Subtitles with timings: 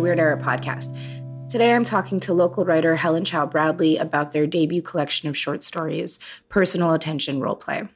[0.00, 0.90] Weird Era podcast.
[1.50, 5.64] Today I'm talking to local writer Helen Chau Bradley about their debut collection of short
[5.64, 6.18] stories,
[6.48, 7.88] Personal Attention Roleplay.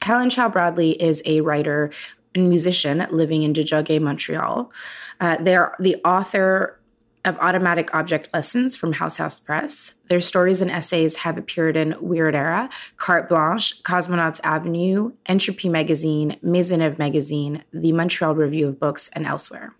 [0.00, 1.90] Helen Chau Bradley is a writer
[2.34, 4.72] and musician living in Tiohtià:ke, Montreal.
[5.20, 6.78] Uh, they're the author
[7.24, 9.92] of Automatic Object Lessons from House House Press.
[10.08, 16.36] Their stories and essays have appeared in Weird Era, Carte Blanche, Cosmonauts Avenue, Entropy Magazine,
[16.42, 19.74] Maisonneuve Magazine, the Montreal Review of Books, and elsewhere.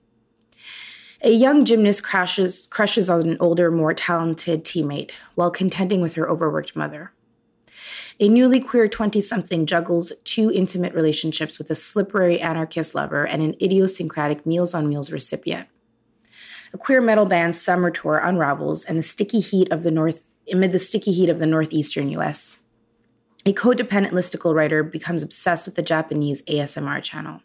[1.24, 6.28] A young gymnast crashes, crushes on an older, more talented teammate while contending with her
[6.28, 7.12] overworked mother.
[8.18, 13.40] A newly queer 20 something juggles two intimate relationships with a slippery anarchist lover and
[13.40, 15.68] an idiosyncratic Meals on Wheels recipient.
[16.74, 20.80] A queer metal band's summer tour unravels the sticky heat of the north amid the
[20.80, 22.58] sticky heat of the northeastern US.
[23.46, 27.42] A codependent listicle writer becomes obsessed with the Japanese ASMR channel.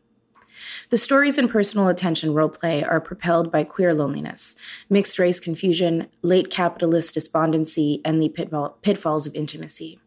[0.90, 4.56] The stories in personal attention roleplay are propelled by queer loneliness,
[4.90, 10.00] mixed race confusion, late capitalist despondency, and the pitfall, pitfalls of intimacy.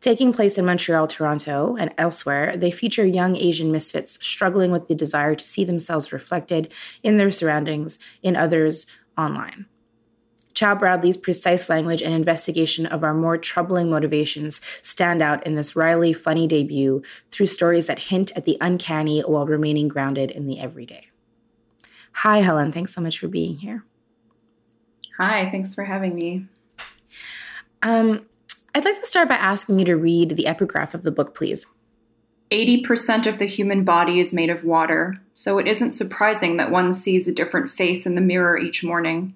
[0.00, 4.94] Taking place in Montreal, Toronto, and elsewhere, they feature young Asian misfits struggling with the
[4.94, 8.86] desire to see themselves reflected in their surroundings, in others,
[9.18, 9.66] online.
[10.56, 15.76] Chau Bradley's precise language and investigation of our more troubling motivations stand out in this
[15.76, 20.58] wryly funny debut through stories that hint at the uncanny while remaining grounded in the
[20.58, 21.08] everyday.
[22.12, 22.72] Hi, Helen.
[22.72, 23.84] Thanks so much for being here.
[25.18, 26.46] Hi, thanks for having me.
[27.82, 28.24] Um,
[28.74, 31.66] I'd like to start by asking you to read the epigraph of the book, please.
[32.50, 36.94] 80% of the human body is made of water, so it isn't surprising that one
[36.94, 39.34] sees a different face in the mirror each morning.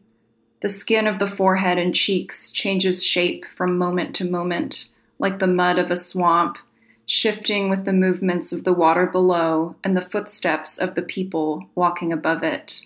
[0.60, 5.46] The skin of the forehead and cheeks changes shape from moment to moment, like the
[5.46, 6.58] mud of a swamp,
[7.06, 12.12] shifting with the movements of the water below and the footsteps of the people walking
[12.12, 12.84] above it.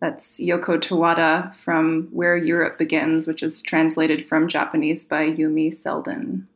[0.00, 6.46] That's Yoko Tawada from Where Europe Begins, which is translated from Japanese by Yumi Selden.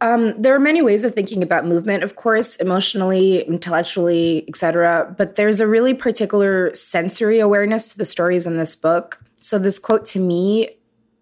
[0.00, 5.14] Um, there are many ways of thinking about movement, of course, emotionally, intellectually, etc.
[5.16, 9.18] But there's a really particular sensory awareness to the stories in this book.
[9.40, 10.76] So this quote to me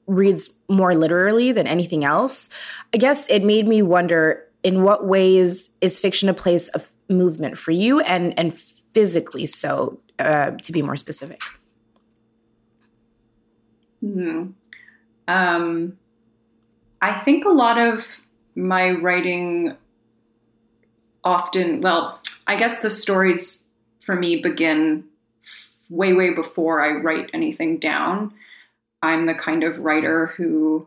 [0.06, 2.48] reads more literally than anything else.
[2.92, 7.58] I guess it made me wonder in what ways is fiction a place of movement
[7.58, 8.58] for you and and
[8.92, 11.40] physically so uh, to be more specific?
[14.00, 14.50] Hmm.
[15.26, 15.98] Um,
[17.02, 18.20] I think a lot of
[18.54, 19.76] my writing
[21.22, 25.04] often, well, I guess the stories for me begin
[25.88, 28.34] way, way before I write anything down.
[29.02, 30.86] I'm the kind of writer who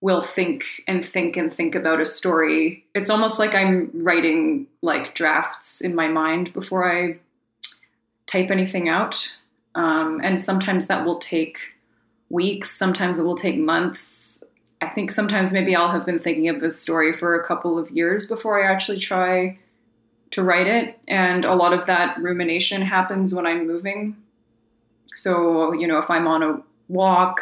[0.00, 2.84] will think and think and think about a story.
[2.94, 7.18] It's almost like I'm writing like drafts in my mind before I
[8.26, 9.36] type anything out.
[9.74, 11.58] Um, and sometimes that will take
[12.28, 14.44] weeks, sometimes it will take months.
[14.86, 17.90] I think sometimes maybe I'll have been thinking of this story for a couple of
[17.90, 19.58] years before I actually try
[20.30, 20.98] to write it.
[21.08, 24.16] And a lot of that rumination happens when I'm moving.
[25.14, 27.40] So, you know, if I'm on a walk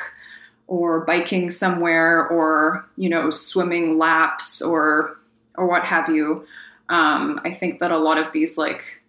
[0.69, 5.19] or biking somewhere or, you know, swimming laps or
[5.57, 6.47] or what have you,
[6.89, 9.03] um, I think that a lot of these like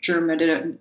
[0.00, 0.76] germinated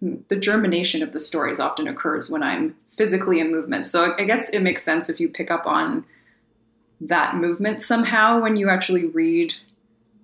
[0.00, 3.86] the germination of the stories often occurs when I'm physically in movement.
[3.86, 6.04] So I guess it makes sense if you pick up on
[7.00, 9.54] that movement somehow when you actually read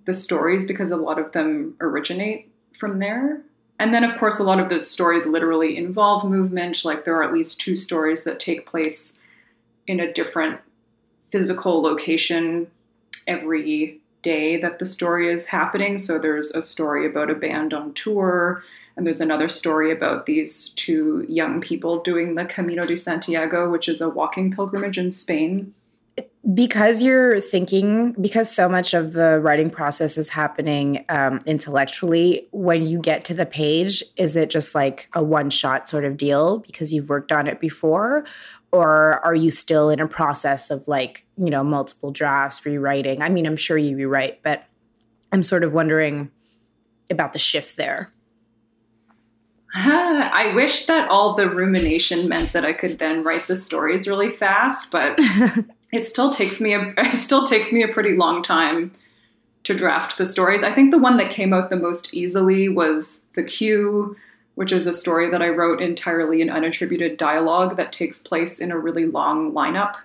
[0.03, 3.41] the stories because a lot of them originate from there.
[3.79, 6.85] And then, of course, a lot of those stories literally involve movement.
[6.85, 9.19] Like there are at least two stories that take place
[9.87, 10.59] in a different
[11.31, 12.67] physical location
[13.25, 15.97] every day that the story is happening.
[15.97, 18.63] So there's a story about a band on tour,
[18.97, 23.89] and there's another story about these two young people doing the Camino de Santiago, which
[23.89, 25.73] is a walking pilgrimage in Spain.
[26.53, 32.85] Because you're thinking, because so much of the writing process is happening um, intellectually, when
[32.85, 36.59] you get to the page, is it just like a one shot sort of deal
[36.59, 38.25] because you've worked on it before?
[38.71, 43.29] or are you still in a process of like you know multiple drafts rewriting i
[43.29, 44.65] mean i'm sure you rewrite but
[45.31, 46.29] i'm sort of wondering
[47.09, 48.11] about the shift there
[49.77, 54.31] I wish that all the rumination meant that I could then write the stories really
[54.31, 55.15] fast, but
[55.91, 58.93] it still takes me a it still takes me a pretty long time
[59.63, 60.63] to draft the stories.
[60.63, 64.15] I think the one that came out the most easily was the Q
[64.55, 68.71] which is a story that I wrote entirely in unattributed dialogue that takes place in
[68.71, 69.95] a really long lineup.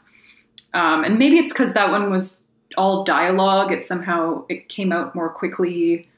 [0.74, 2.44] Um, and maybe it's because that one was
[2.76, 3.72] all dialogue.
[3.72, 6.08] It somehow it came out more quickly.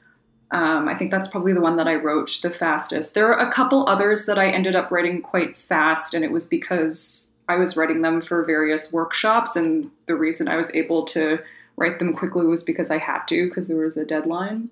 [0.53, 3.15] Um, I think that's probably the one that I wrote the fastest.
[3.15, 6.45] There are a couple others that I ended up writing quite fast, and it was
[6.45, 11.39] because I was writing them for various workshops, and the reason I was able to
[11.75, 14.69] write them quickly was because I had to, because there was a deadline.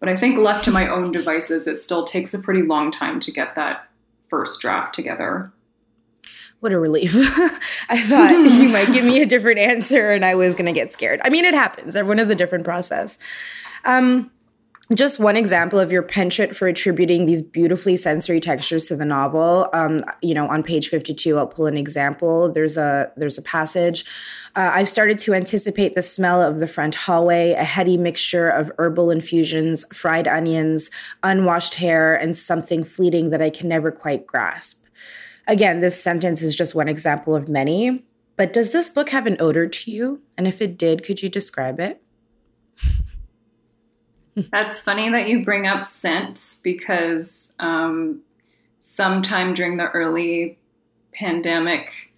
[0.00, 3.20] But I think left to my own devices, it still takes a pretty long time
[3.20, 3.88] to get that
[4.28, 5.52] first draft together.
[6.58, 7.14] What a relief.
[7.88, 10.92] I thought you might give me a different answer and I was going to get
[10.92, 11.20] scared.
[11.24, 11.94] I mean, it happens.
[11.94, 13.16] Everyone has a different process.
[13.84, 14.30] Um,
[14.94, 19.68] just one example of your penchant for attributing these beautifully sensory textures to the novel.
[19.72, 22.52] Um, you know on page 52 i'll pull an example.
[22.52, 24.04] There's a there's a passage.
[24.56, 28.72] Uh, i started to anticipate the smell of the front hallway a heady mixture of
[28.78, 30.90] herbal infusions fried onions
[31.22, 34.82] unwashed hair and something fleeting that i can never quite grasp.
[35.46, 38.04] Again this sentence is just one example of many
[38.36, 40.22] but does this book have an odor to you?
[40.38, 42.02] And if it did could you describe it
[44.50, 48.20] that's funny that you bring up scents because um,
[48.78, 50.58] sometime during the early
[51.12, 52.10] pandemic,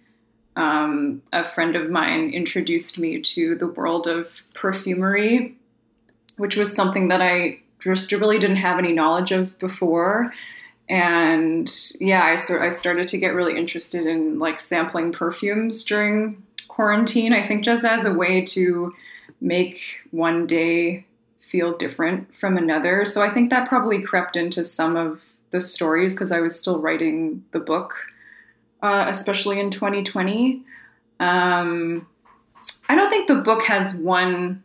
[0.55, 5.57] um, a friend of mine introduced me to the world of perfumery,
[6.37, 10.33] which was something that I just really didn't have any knowledge of before.
[10.89, 16.43] And yeah, I, sort I started to get really interested in like sampling perfumes during
[16.67, 17.33] quarantine.
[17.33, 18.93] I think just as a way to
[19.41, 19.81] make
[20.11, 21.05] one day
[21.43, 23.05] feel different from another.
[23.05, 26.79] So I think that probably crept into some of the stories because I was still
[26.79, 27.93] writing the book,
[28.81, 30.63] uh, especially in 2020.
[31.19, 32.07] Um,
[32.89, 34.63] I don't think the book has one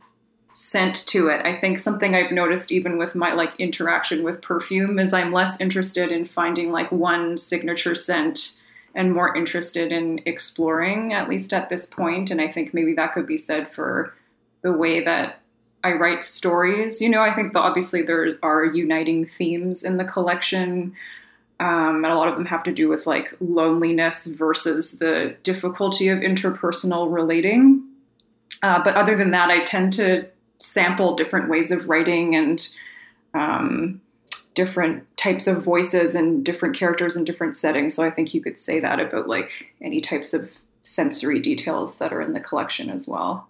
[0.54, 1.44] scent to it.
[1.46, 5.60] I think something I've noticed even with my like interaction with perfume is I'm less
[5.60, 8.56] interested in finding like one signature scent
[8.94, 13.12] and more interested in exploring at least at this point and I think maybe that
[13.12, 14.14] could be said for
[14.62, 15.40] the way that
[15.84, 17.00] I write stories.
[17.00, 20.94] You know, I think that obviously there are uniting themes in the collection.
[21.60, 26.08] Um, and a lot of them have to do with like loneliness versus the difficulty
[26.08, 27.84] of interpersonal relating.
[28.62, 30.26] Uh, but other than that, I tend to
[30.58, 32.68] sample different ways of writing and
[33.34, 34.00] um,
[34.54, 37.94] different types of voices and different characters in different settings.
[37.94, 40.52] So I think you could say that about like any types of
[40.82, 43.48] sensory details that are in the collection as well.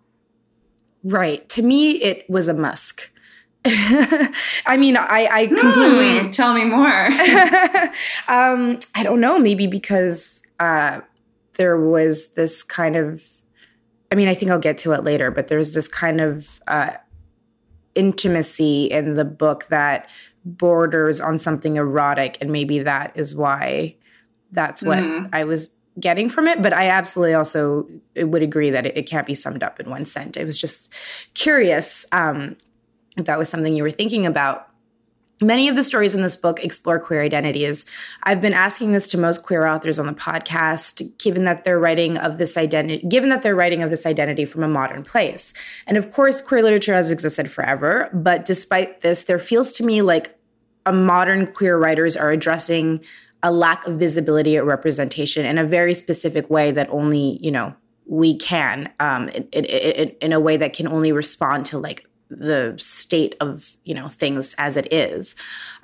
[1.05, 1.49] Right.
[1.51, 3.11] To me, it was a musk.
[3.65, 7.07] I mean, I, I completely hmm, tell me more.
[8.29, 9.39] um, I don't know.
[9.39, 11.01] Maybe because uh,
[11.55, 13.23] there was this kind of.
[14.11, 16.93] I mean, I think I'll get to it later, but there's this kind of uh,
[17.95, 20.09] intimacy in the book that
[20.47, 23.97] borders on something erotic, and maybe that is why
[24.51, 25.29] that's what mm.
[25.33, 25.69] I was
[26.01, 26.63] getting from it.
[26.63, 30.07] But I absolutely also would agree that it, it can't be summed up in one
[30.07, 30.37] scent.
[30.37, 30.89] It was just
[31.35, 32.57] curious um,
[33.17, 34.67] if that was something you were thinking about.
[35.41, 37.85] Many of the stories in this book explore queer identities.
[38.25, 42.19] I've been asking this to most queer authors on the podcast, given that they're writing
[42.19, 45.53] of this identity, given that they're writing of this identity from a modern place.
[45.87, 50.03] And of course, queer literature has existed forever, but despite this, there feels to me
[50.03, 50.37] like
[50.85, 53.05] a modern queer writers are addressing
[53.43, 57.75] a lack of visibility or representation in a very specific way that only you know
[58.07, 62.07] we can um, it, it, it, in a way that can only respond to like
[62.31, 65.35] the state of you know things as it is.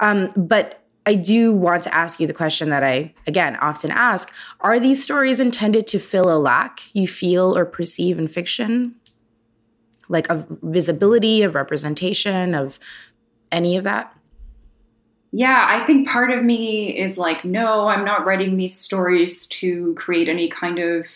[0.01, 4.33] Um, but i do want to ask you the question that i again often ask.
[4.61, 8.95] Are these stories intended to fill a lack you feel or perceive in fiction?
[10.09, 12.79] Like of visibility of representation of
[13.53, 14.17] any of that
[15.37, 19.93] yeah, I think part of me is like, no, I'm not writing these stories to
[19.95, 21.09] create any kind of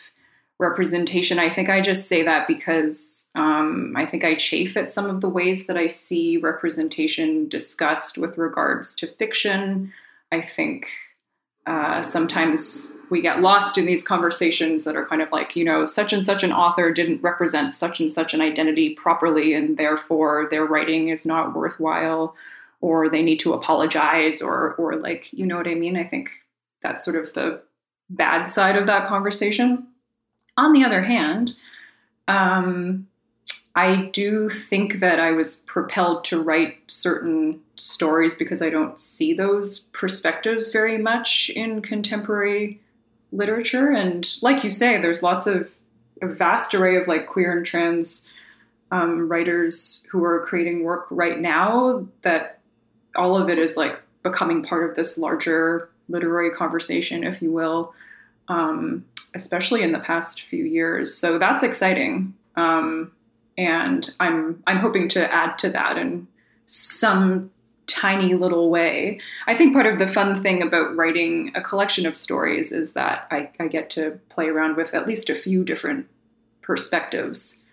[0.58, 1.38] representation.
[1.38, 5.20] I think I just say that because um, I think I chafe at some of
[5.20, 9.92] the ways that I see representation discussed with regards to fiction.
[10.32, 10.88] I think
[11.64, 15.84] uh, sometimes we get lost in these conversations that are kind of like, you know,
[15.84, 20.48] such and such an author didn't represent such and such an identity properly, and therefore
[20.50, 22.34] their writing is not worthwhile
[22.80, 25.96] or they need to apologize or or like you know what I mean?
[25.96, 26.30] I think
[26.82, 27.60] that's sort of the
[28.10, 29.86] bad side of that conversation.
[30.56, 31.56] On the other hand,
[32.26, 33.06] um,
[33.74, 39.32] I do think that I was propelled to write certain stories because I don't see
[39.32, 42.80] those perspectives very much in contemporary
[43.30, 43.90] literature.
[43.90, 45.74] And like you say, there's lots of
[46.20, 48.28] a vast array of like queer and trans
[48.90, 52.57] um, writers who are creating work right now that
[53.18, 57.92] all of it is like becoming part of this larger literary conversation, if you will,
[58.48, 61.14] um, especially in the past few years.
[61.14, 63.12] So that's exciting, um,
[63.58, 66.26] and I'm I'm hoping to add to that in
[66.66, 67.50] some
[67.86, 69.18] tiny little way.
[69.46, 73.26] I think part of the fun thing about writing a collection of stories is that
[73.30, 76.06] I, I get to play around with at least a few different
[76.62, 77.64] perspectives,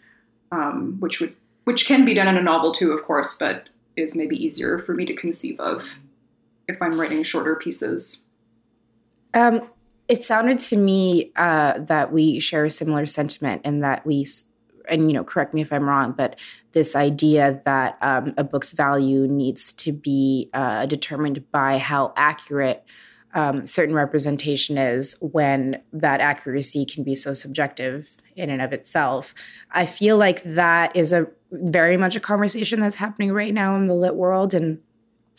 [0.51, 1.35] um, which would
[1.65, 4.93] which can be done in a novel too, of course, but is maybe easier for
[4.93, 5.95] me to conceive of
[6.67, 8.21] if I'm writing shorter pieces.
[9.33, 9.69] Um,
[10.07, 14.27] it sounded to me uh, that we share a similar sentiment and that we
[14.87, 16.35] and you know correct me if i'm wrong but
[16.73, 22.83] this idea that um, a book's value needs to be uh, determined by how accurate
[23.33, 29.33] um, certain representation is when that accuracy can be so subjective in and of itself.
[29.71, 33.87] I feel like that is a very much a conversation that's happening right now in
[33.87, 34.53] the lit world.
[34.53, 34.79] And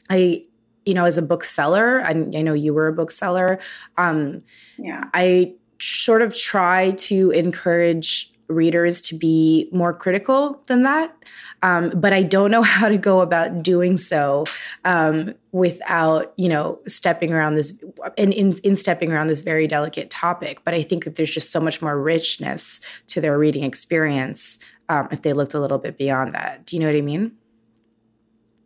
[0.09, 0.45] i
[0.85, 3.59] you know as a bookseller I, I know you were a bookseller
[3.99, 4.45] um,
[4.79, 5.05] yeah.
[5.12, 11.15] I sort of try to encourage readers to be more critical than that.
[11.62, 14.45] Um, but I don't know how to go about doing so
[14.85, 17.73] um, without, you know, stepping around this
[18.17, 20.61] in, in, in stepping around this very delicate topic.
[20.65, 25.09] But I think that there's just so much more richness to their reading experience um,
[25.11, 26.67] if they looked a little bit beyond that.
[26.67, 27.33] Do you know what I mean?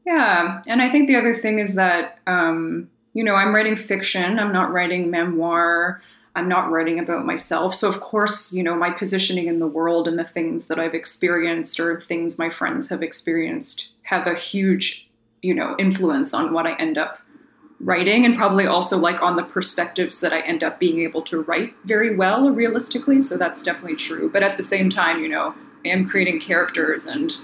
[0.06, 4.38] Yeah, and I think the other thing is that um, you know I'm writing fiction.
[4.38, 6.00] I'm not writing memoir.
[6.37, 7.75] I'm not writing about myself.
[7.75, 10.94] So, of course, you know, my positioning in the world and the things that I've
[10.94, 15.08] experienced or things my friends have experienced have a huge,
[15.42, 17.20] you know, influence on what I end up
[17.80, 21.40] writing and probably also like on the perspectives that I end up being able to
[21.40, 23.20] write very well realistically.
[23.20, 24.30] So, that's definitely true.
[24.30, 27.37] But at the same time, you know, I am creating characters and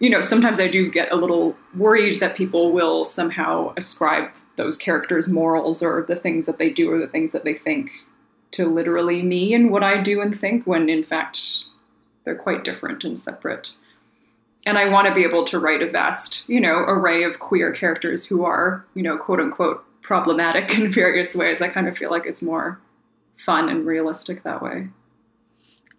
[0.00, 4.76] you know, sometimes I do get a little worried that people will somehow ascribe those
[4.76, 7.90] characters' morals or the things that they do or the things that they think
[8.50, 11.64] to literally me and what I do and think, when in fact
[12.24, 13.72] they're quite different and separate.
[14.66, 17.72] And I want to be able to write a vast, you know, array of queer
[17.72, 21.62] characters who are, you know, quote unquote problematic in various ways.
[21.62, 22.80] I kind of feel like it's more
[23.36, 24.88] fun and realistic that way.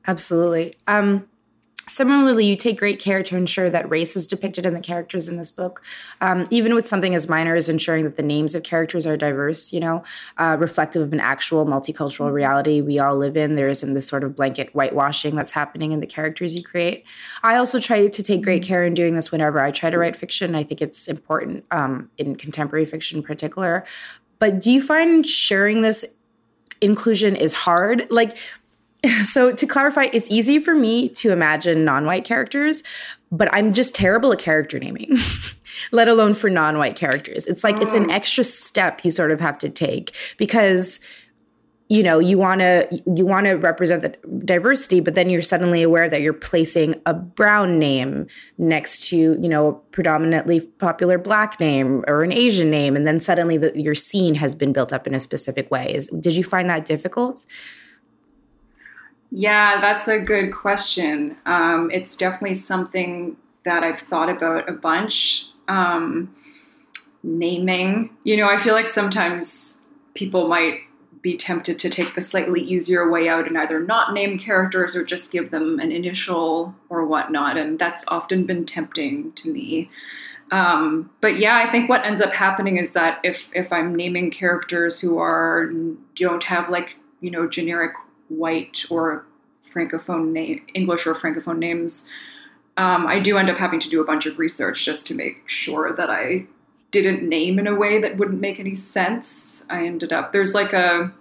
[0.05, 0.75] Absolutely.
[0.87, 1.27] Um,
[1.89, 5.37] Similarly, you take great care to ensure that race is depicted in the characters in
[5.37, 5.81] this book,
[6.21, 9.73] um, even with something as minor as ensuring that the names of characters are diverse,
[9.73, 10.03] you know,
[10.37, 12.33] uh, reflective of an actual multicultural mm-hmm.
[12.33, 13.55] reality we all live in.
[13.55, 17.03] There isn't this sort of blanket whitewashing that's happening in the characters you create.
[17.41, 18.67] I also try to take great mm-hmm.
[18.67, 20.55] care in doing this whenever I try to write fiction.
[20.55, 23.83] I think it's important um, in contemporary fiction in particular.
[24.37, 26.05] But do you find sharing this
[26.81, 28.07] inclusion is hard?
[28.09, 28.37] Like,
[29.31, 32.83] so to clarify, it's easy for me to imagine non-white characters,
[33.31, 35.17] but I'm just terrible at character naming,
[35.91, 37.45] let alone for non-white characters.
[37.45, 37.81] It's like oh.
[37.81, 38.13] it's an oh.
[38.13, 40.99] extra step you sort of have to take because
[41.89, 44.15] you know you want to you want to represent the
[44.45, 48.27] diversity but then you're suddenly aware that you're placing a brown name
[48.59, 53.19] next to you know a predominantly popular black name or an asian name and then
[53.19, 56.43] suddenly the, your scene has been built up in a specific way Is, did you
[56.43, 57.45] find that difficult
[59.31, 61.37] yeah, that's a good question.
[61.45, 65.45] Um, it's definitely something that I've thought about a bunch.
[65.67, 66.33] Um,
[67.21, 69.81] naming, you know, I feel like sometimes
[70.15, 70.79] people might
[71.21, 75.03] be tempted to take the slightly easier way out and either not name characters or
[75.03, 77.57] just give them an initial or whatnot.
[77.57, 79.89] And that's often been tempting to me.
[80.51, 84.31] Um, but yeah, I think what ends up happening is that if if I'm naming
[84.31, 85.71] characters who are
[86.15, 87.93] don't have like you know generic
[88.29, 89.25] white or
[89.71, 92.07] francophone name, English or francophone names,
[92.77, 95.43] um, I do end up having to do a bunch of research just to make
[95.47, 96.45] sure that I
[96.91, 99.65] didn't name in a way that wouldn't make any sense.
[99.69, 101.11] I ended up there's like a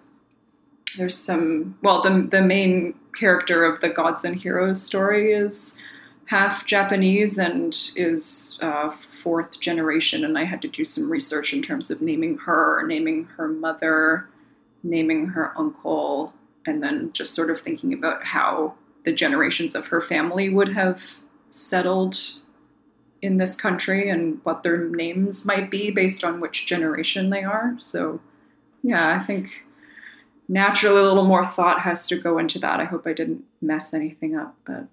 [0.97, 5.83] there's some well the the main character of the gods and heroes story is
[6.29, 11.63] half Japanese and is uh, fourth generation, and I had to do some research in
[11.63, 14.29] terms of naming her, naming her mother,
[14.83, 16.35] naming her uncle,
[16.69, 21.19] and then just sort of thinking about how the generations of her family would have
[21.51, 22.17] settled
[23.23, 27.77] in this country and what their names might be based on which generation they are.
[27.81, 28.21] So,
[28.83, 29.65] yeah, I think
[30.49, 32.81] naturally a little more thought has to go into that.
[32.81, 34.87] I hope I didn't mess anything up, but.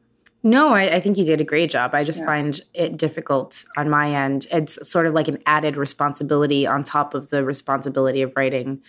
[0.44, 1.96] No, I, I think you did a great job.
[1.96, 2.26] I just yeah.
[2.26, 4.46] find it difficult on my end.
[4.52, 8.82] It's sort of like an added responsibility on top of the responsibility of writing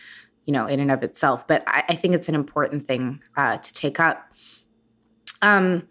[0.46, 1.46] you know, in and of itself.
[1.46, 4.32] But I, I think it's an important thing uh, to take up.
[5.42, 5.86] Um,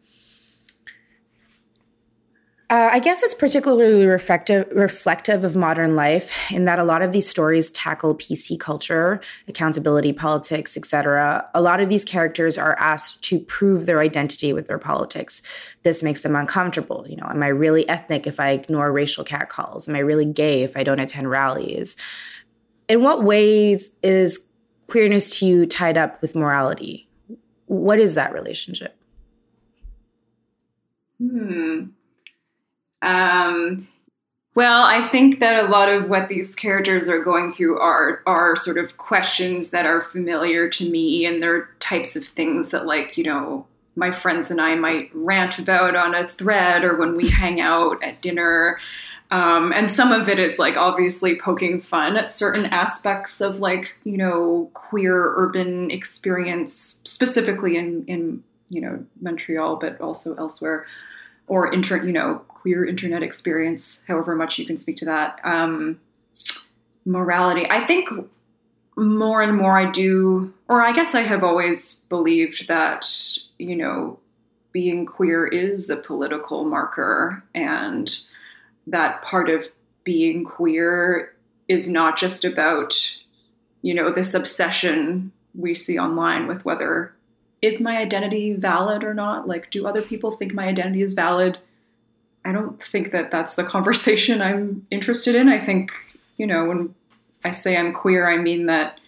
[2.68, 7.12] Uh, I guess it's particularly reflective, reflective of modern life in that a lot of
[7.12, 11.48] these stories tackle PC culture, accountability, politics, etc.
[11.54, 15.44] A lot of these characters are asked to prove their identity with their politics.
[15.84, 17.06] This makes them uncomfortable.
[17.08, 19.88] You know, am I really ethnic if I ignore racial catcalls?
[19.88, 21.96] Am I really gay if I don't attend rallies?
[22.88, 24.39] In what ways is
[24.88, 27.08] queerness to you tied up with morality?
[27.65, 28.96] What is that relationship?
[31.20, 31.86] Hmm.
[33.01, 33.88] Um,
[34.56, 38.56] well, I think that a lot of what these characters are going through are are
[38.56, 43.18] sort of questions that are familiar to me, and they're types of things that, like,
[43.18, 43.65] you know,
[43.96, 48.01] my friends and I might rant about on a thread or when we hang out
[48.04, 48.80] at dinner.
[49.32, 53.98] Um, and some of it is like obviously poking fun at certain aspects of like
[54.03, 60.86] you know queer urban experience, specifically in in you know Montreal, but also elsewhere,
[61.48, 64.03] or inter you know queer internet experience.
[64.08, 65.39] However much you can speak to that.
[65.44, 66.00] Um,
[67.05, 68.10] morality, I think
[68.96, 73.08] more and more I do, or I guess I have always believed that
[73.58, 74.20] you know
[74.72, 78.20] being queer is a political marker and
[78.88, 79.68] that part of
[80.04, 81.34] being queer
[81.68, 82.94] is not just about
[83.82, 87.13] you know this obsession we see online with whether
[87.62, 89.48] is my identity valid or not?
[89.48, 91.58] Like do other people think my identity is valid?
[92.44, 95.50] I don't think that that's the conversation i'm interested in.
[95.50, 95.92] I think
[96.38, 96.94] you know when
[97.44, 99.00] i say i'm queer i mean that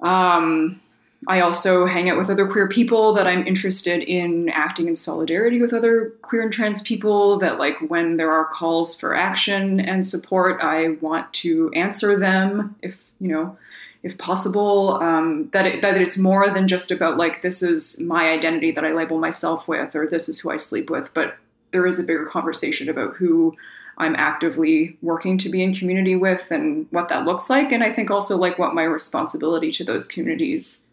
[0.00, 0.80] um
[1.26, 5.60] I also hang out with other queer people that I'm interested in acting in solidarity
[5.60, 7.38] with other queer and trans people.
[7.38, 12.76] That, like, when there are calls for action and support, I want to answer them
[12.82, 13.56] if, you know,
[14.02, 14.94] if possible.
[15.02, 18.84] Um, that, it, that it's more than just about, like, this is my identity that
[18.84, 21.36] I label myself with, or this is who I sleep with, but
[21.70, 23.56] there is a bigger conversation about who
[23.96, 27.72] I'm actively working to be in community with and what that looks like.
[27.72, 30.84] And I think also, like, what my responsibility to those communities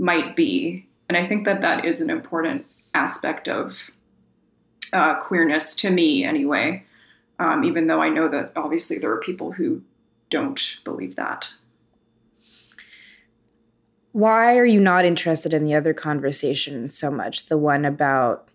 [0.00, 0.86] might be.
[1.08, 3.90] And I think that that is an important aspect of
[4.92, 6.84] uh, queerness to me, anyway,
[7.38, 9.82] um, even though I know that obviously there are people who
[10.30, 11.52] don't believe that.
[14.12, 17.46] Why are you not interested in the other conversation so much?
[17.46, 18.48] The one about,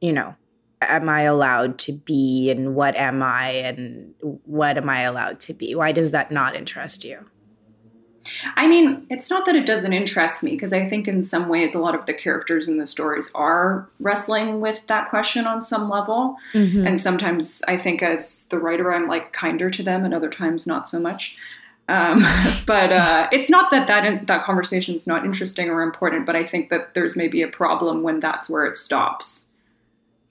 [0.00, 0.36] you know,
[0.80, 5.54] am I allowed to be and what am I and what am I allowed to
[5.54, 5.74] be?
[5.74, 7.26] Why does that not interest you?
[8.56, 11.74] I mean, it's not that it doesn't interest me because I think in some ways
[11.74, 15.88] a lot of the characters in the stories are wrestling with that question on some
[15.88, 16.36] level.
[16.52, 16.86] Mm-hmm.
[16.86, 20.66] And sometimes I think as the writer, I'm like kinder to them, and other times
[20.66, 21.34] not so much.
[21.88, 22.24] Um,
[22.66, 26.44] but uh, it's not that that that conversation is not interesting or important, but I
[26.44, 29.48] think that there's maybe a problem when that's where it stops.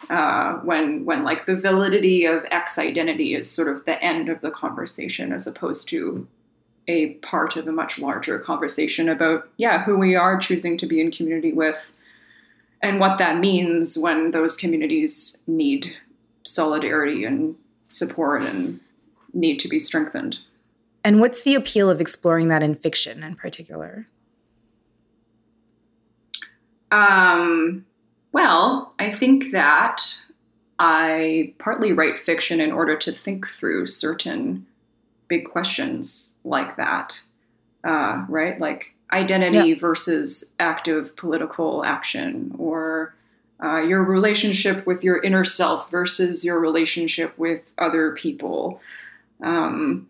[0.10, 4.40] Uh, when when like the validity of X identity is sort of the end of
[4.42, 6.26] the conversation as opposed to
[6.90, 11.00] a part of a much larger conversation about, yeah, who we are choosing to be
[11.00, 11.94] in community with
[12.82, 15.96] and what that means when those communities need
[16.44, 17.56] solidarity and
[17.90, 18.80] support and
[19.34, 20.40] need to be strengthened.
[21.04, 24.08] And what's the appeal of exploring that in fiction in particular?
[26.92, 27.86] Um,
[28.32, 30.02] well, I think that
[30.80, 34.66] I partly write fiction in order to think through certain
[35.30, 37.22] big questions like that,
[37.86, 38.60] uh, right?
[38.60, 39.76] Like identity yeah.
[39.80, 43.16] versus active political action, or
[43.64, 48.82] uh, your relationship with your inner self versus your relationship with other people,
[49.42, 50.08] um,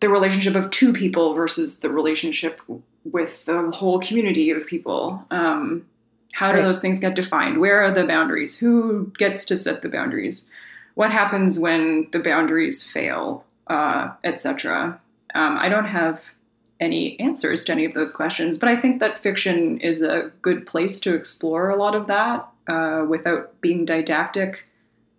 [0.00, 2.60] the relationship of two people versus the relationship
[3.04, 5.24] with the whole community of people.
[5.30, 5.86] Um,
[6.32, 6.64] how do right.
[6.64, 7.60] those things get defined?
[7.60, 8.58] Where are the boundaries?
[8.58, 10.48] Who gets to set the boundaries?
[10.94, 13.44] What happens when the boundaries fail?
[13.70, 15.00] Uh, etc.
[15.34, 16.34] Um, I don't have
[16.80, 20.66] any answers to any of those questions, but I think that fiction is a good
[20.66, 24.66] place to explore a lot of that uh, without being didactic,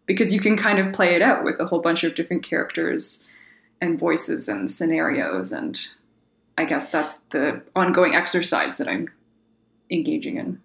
[0.06, 3.28] because you can kind of play it out with a whole bunch of different characters
[3.80, 5.52] and voices and scenarios.
[5.52, 5.80] And
[6.58, 9.10] I guess that's the ongoing exercise that I'm
[9.90, 10.62] engaging in.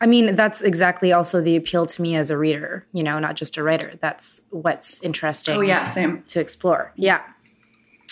[0.00, 3.36] I mean, that's exactly also the appeal to me as a reader, you know, not
[3.36, 3.94] just a writer.
[4.00, 5.56] That's what's interesting.
[5.56, 6.22] Oh, yeah, same.
[6.28, 6.92] To explore.
[6.96, 7.22] Yeah.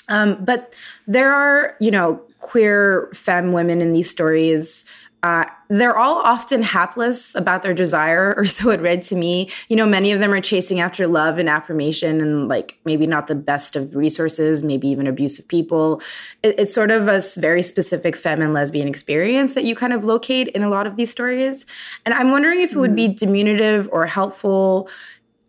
[0.09, 0.75] Um, but
[1.07, 4.85] there are, you know, queer femme women in these stories
[5.23, 9.51] uh, they're all often hapless about their desire, or so it read to me.
[9.69, 13.27] You know, many of them are chasing after love and affirmation and like maybe not
[13.27, 16.01] the best of resources, maybe even abusive people.
[16.43, 20.05] It, it's sort of a very specific femme and lesbian experience that you kind of
[20.05, 21.67] locate in a lot of these stories.
[22.07, 23.17] And I'm wondering if it would be mm-hmm.
[23.17, 24.89] diminutive or helpful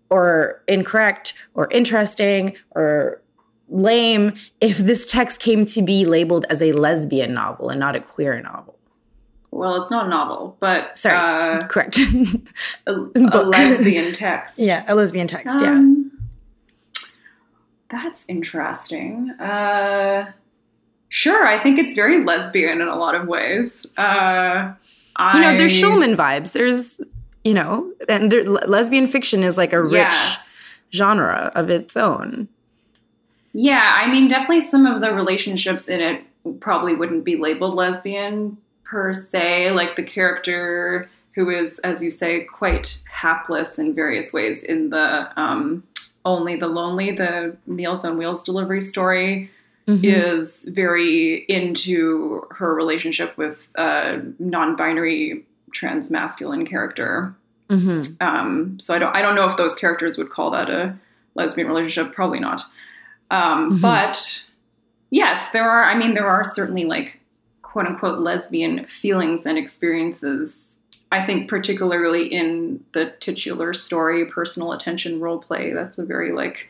[0.10, 3.22] or incorrect or interesting or
[3.70, 8.02] lame if this text came to be labeled as a lesbian novel and not a
[8.02, 8.78] queer novel.
[9.52, 11.18] Well, it's not a novel, but sorry,
[11.60, 11.98] uh, correct.
[12.88, 14.58] a, a lesbian text.
[14.58, 15.54] yeah, a lesbian text.
[15.54, 16.12] Um,
[16.94, 17.02] yeah,
[17.90, 19.32] that's interesting.
[19.32, 20.32] Uh,
[21.10, 23.86] sure, I think it's very lesbian in a lot of ways.
[23.98, 24.74] Uh,
[25.18, 26.54] I, you know, there's Schulman vibes.
[26.54, 27.02] There's,
[27.44, 30.62] you know, and there, lesbian fiction is like a rich yes.
[30.94, 32.48] genre of its own.
[33.52, 36.24] Yeah, I mean, definitely some of the relationships in it
[36.62, 38.58] probably wouldn't be labeled lesbian
[38.92, 39.72] per se.
[39.72, 45.32] Like the character who is, as you say, quite hapless in various ways in the
[45.40, 45.84] um,
[46.26, 49.50] Only the Lonely, the Meals on Wheels delivery story.
[49.88, 50.06] Mm-hmm.
[50.06, 57.34] Is very into her relationship with a non-binary trans masculine character.
[57.68, 58.14] Mm-hmm.
[58.22, 60.96] Um, so I don't I don't know if those characters would call that a
[61.34, 62.14] lesbian relationship.
[62.14, 62.62] Probably not.
[63.32, 63.82] Um, mm-hmm.
[63.82, 64.44] But
[65.10, 65.84] yes, there are.
[65.86, 67.20] I mean, there are certainly like
[67.72, 70.78] quote unquote lesbian feelings and experiences.
[71.10, 75.72] I think particularly in the titular story, personal attention role play.
[75.72, 76.70] That's a very like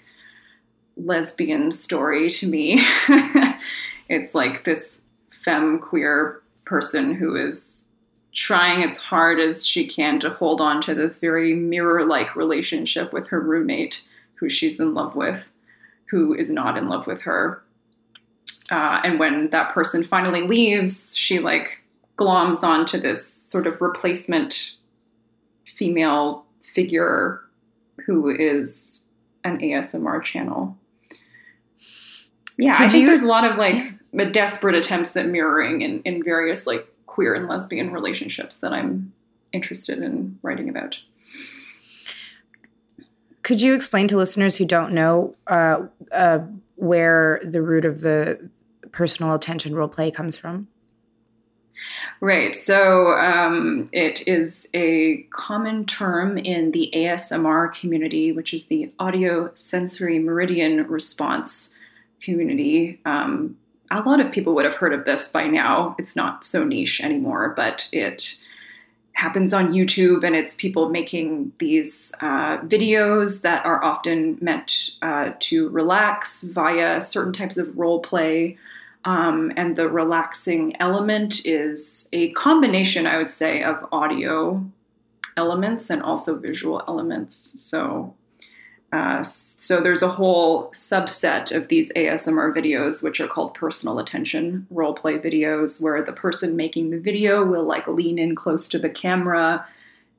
[0.95, 2.85] lesbian story to me.
[4.09, 7.85] it's like this femme queer person who is
[8.33, 13.11] trying as hard as she can to hold on to this very mirror like relationship
[13.11, 15.51] with her roommate who she's in love with
[16.11, 17.63] who is not in love with her.
[18.71, 21.83] Uh, and when that person finally leaves, she like
[22.17, 24.75] gloms onto this sort of replacement
[25.65, 27.41] female figure
[28.05, 29.05] who is
[29.43, 30.77] an ASMR channel.
[32.57, 33.75] Yeah, Could I think you, there's a lot of like
[34.13, 34.25] yeah.
[34.25, 39.11] desperate attempts at mirroring in, in various like queer and lesbian relationships that I'm
[39.51, 40.99] interested in writing about.
[43.43, 46.39] Could you explain to listeners who don't know uh, uh,
[46.75, 48.49] where the root of the
[48.91, 50.67] personal attention role play comes from?
[52.19, 52.55] Right.
[52.55, 59.51] So um, it is a common term in the ASMR community, which is the audio
[59.55, 61.75] sensory meridian response
[62.21, 62.99] community.
[63.05, 63.57] Um,
[63.89, 65.95] a lot of people would have heard of this by now.
[65.97, 68.37] It's not so niche anymore, but it
[69.13, 75.31] happens on YouTube, and it's people making these uh, videos that are often meant uh,
[75.39, 78.57] to relax via certain types of role play.
[79.03, 84.63] Um, and the relaxing element is a combination, I would say, of audio
[85.37, 87.55] elements and also visual elements.
[87.61, 88.13] So
[88.91, 94.67] uh, so there's a whole subset of these ASMR videos, which are called personal attention
[94.69, 98.77] role play videos, where the person making the video will like lean in close to
[98.77, 99.65] the camera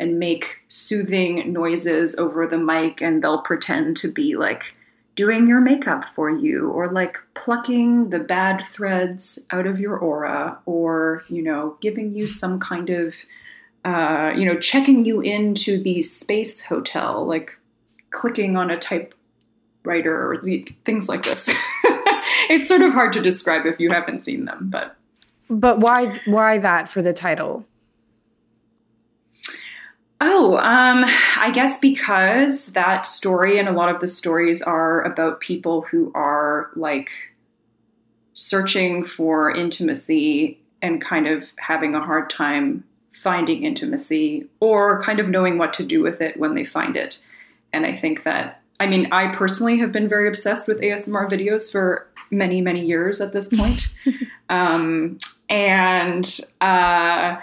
[0.01, 4.75] and make soothing noises over the mic, and they'll pretend to be like
[5.15, 10.59] doing your makeup for you, or like plucking the bad threads out of your aura,
[10.67, 13.15] or you know, giving you some kind of
[13.85, 17.59] uh, you know, checking you into the space hotel, like
[18.11, 20.41] clicking on a typewriter or
[20.85, 21.51] things like this.
[22.49, 24.97] it's sort of hard to describe if you haven't seen them, but
[25.51, 27.67] but why why that for the title?
[30.25, 31.05] Oh, um,
[31.37, 36.13] I guess because that story and a lot of the stories are about people who
[36.15, 37.11] are like
[38.33, 45.29] searching for intimacy and kind of having a hard time finding intimacy or kind of
[45.29, 47.19] knowing what to do with it when they find it.
[47.73, 51.71] And I think that, I mean, I personally have been very obsessed with ASMR videos
[51.71, 53.93] for many, many years at this point.
[54.49, 57.39] um, and uh,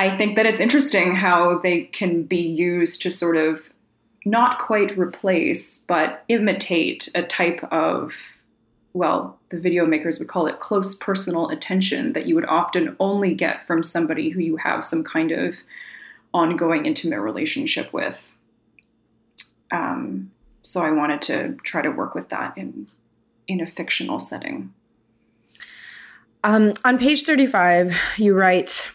[0.00, 3.68] I think that it's interesting how they can be used to sort of
[4.24, 8.14] not quite replace, but imitate a type of,
[8.94, 13.34] well, the video makers would call it close personal attention that you would often only
[13.34, 15.56] get from somebody who you have some kind of
[16.32, 18.32] ongoing intimate relationship with.
[19.70, 20.30] Um,
[20.62, 22.86] so I wanted to try to work with that in
[23.46, 24.72] in a fictional setting.
[26.42, 28.86] Um, on page 35, you write,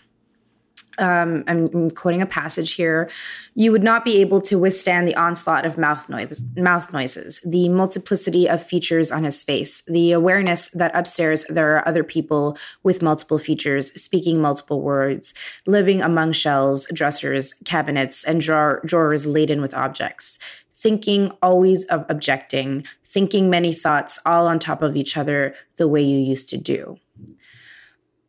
[0.98, 3.10] um, I'm quoting a passage here.
[3.54, 7.70] You would not be able to withstand the onslaught of mouth noises, mouth noises, the
[7.70, 13.02] multiplicity of features on his face, the awareness that upstairs there are other people with
[13.02, 15.34] multiple features, speaking multiple words,
[15.66, 20.40] living among shelves, dressers, cabinets, and drawer, drawers laden with objects
[20.76, 26.04] thinking always of objecting, thinking many thoughts all on top of each other the way
[26.04, 27.00] you used to do.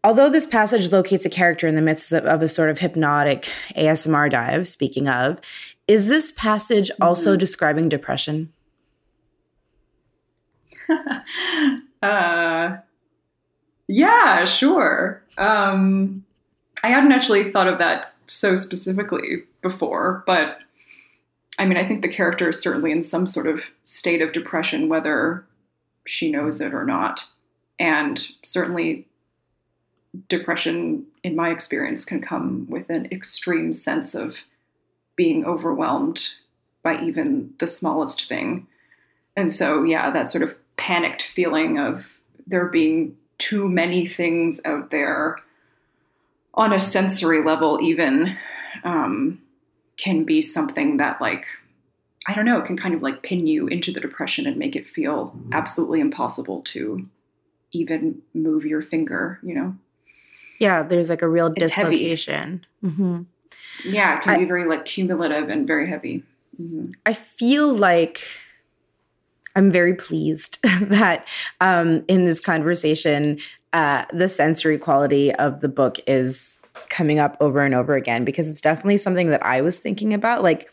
[0.06, 3.50] Although this passage locates a character in the midst of, of, a sort of hypnotic
[3.76, 5.40] ASMR dive, speaking of,
[5.88, 7.40] Is this passage also mm-hmm.
[7.40, 8.52] describing depression?
[12.04, 12.76] uh,
[13.88, 15.24] yeah, sure.
[15.38, 16.24] Um,
[16.84, 20.58] I hadn't actually thought of that so specifically before, but
[21.58, 24.88] I mean, I think the character is certainly in some sort of state of depression,
[24.88, 25.44] whether
[26.06, 27.24] she knows it or not.
[27.80, 29.08] And certainly,
[30.28, 34.42] depression, in my experience, can come with an extreme sense of
[35.16, 36.34] being overwhelmed
[36.82, 38.66] by even the smallest thing.
[39.36, 44.90] And so, yeah, that sort of panicked feeling of there being too many things out
[44.90, 45.36] there
[46.54, 48.36] on a sensory level, even
[48.84, 49.40] um,
[49.96, 51.46] can be something that, like,
[52.28, 54.74] I don't know, it can kind of like pin you into the depression and make
[54.74, 57.06] it feel absolutely impossible to
[57.72, 59.76] even move your finger, you know?
[60.58, 62.64] Yeah, there's like a real it's dislocation.
[62.84, 63.22] Mm-hmm.
[63.84, 66.24] Yeah, it can I, be very like cumulative and very heavy.
[66.60, 66.92] Mm-hmm.
[67.04, 68.22] I feel like
[69.54, 71.26] I'm very pleased that
[71.60, 73.38] um, in this conversation,
[73.72, 76.52] uh, the sensory quality of the book is
[76.88, 80.42] coming up over and over again because it's definitely something that I was thinking about.
[80.42, 80.70] Like,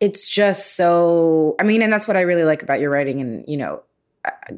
[0.00, 3.20] it's just so, I mean, and that's what I really like about your writing.
[3.20, 3.82] And, you know,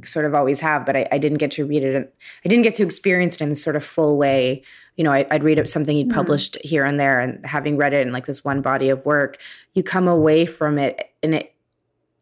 [0.05, 2.15] sort of always have, but I, I didn't get to read it.
[2.45, 4.63] I didn't get to experience it in this sort of full way.
[4.97, 6.17] You know, I, would read something you'd mm-hmm.
[6.17, 9.39] published here and there, and having read it in like this one body of work,
[9.73, 11.55] you come away from it, and it,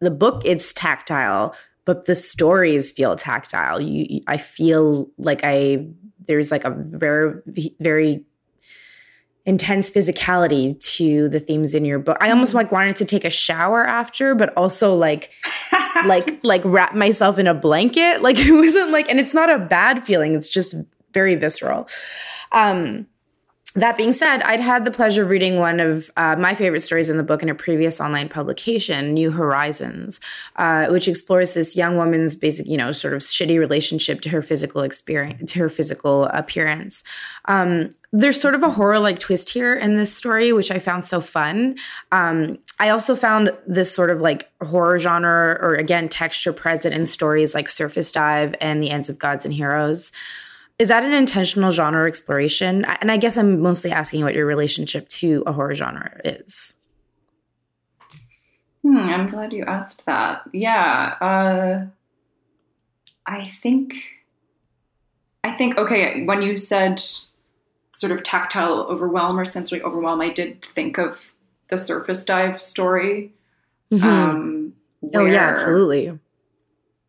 [0.01, 3.81] the book, it's tactile, but the stories feel tactile.
[3.81, 5.89] You, I feel like I
[6.27, 7.41] there's like a very,
[7.81, 8.25] very
[9.45, 12.17] intense physicality to the themes in your book.
[12.21, 12.57] I almost mm.
[12.57, 15.31] like wanted to take a shower after, but also like
[16.07, 18.23] like like wrap myself in a blanket.
[18.23, 20.75] Like it wasn't like and it's not a bad feeling, it's just
[21.13, 21.89] very visceral.
[22.53, 23.07] Um
[23.75, 27.09] that being said, I'd had the pleasure of reading one of uh, my favorite stories
[27.09, 30.21] in the book in a previous online publication, New Horizons,
[30.57, 34.43] uh, which explores this young woman's basic, you know, sort of shitty relationship to her
[34.43, 37.03] physical experience, to her physical appearance.
[37.47, 41.07] Um, there's sort of a horror like twist here in this story, which I found
[41.07, 41.77] so fun.
[42.11, 47.07] Um, I also found this sort of like horror genre or again texture present in
[47.07, 50.13] stories like Surface Dive and The Ends of Gods and Heroes.
[50.83, 52.85] Is that an intentional genre exploration?
[52.85, 56.75] And I guess I'm mostly asking what your relationship to a horror genre is.
[58.83, 60.43] Hmm, I'm glad you asked that.
[60.53, 61.87] Yeah, uh,
[63.25, 63.95] I think,
[65.45, 66.25] I think okay.
[66.25, 67.01] When you said
[67.93, 71.37] sort of tactile overwhelm or sensory overwhelm, I did think of
[71.69, 73.33] the surface dive story.
[73.93, 74.05] Mm-hmm.
[74.05, 74.73] Um,
[75.15, 76.19] oh yeah, absolutely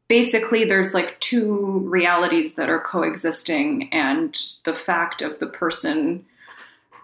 [0.07, 6.25] basically there's like two realities that are coexisting and the fact of the person